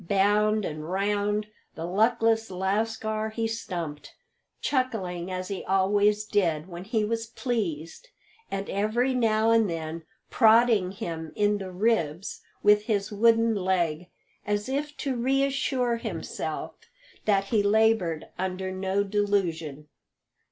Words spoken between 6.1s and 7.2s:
did when he